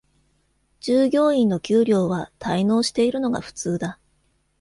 [0.79, 3.99] 従業員の給料は滞納しているのが普通だ。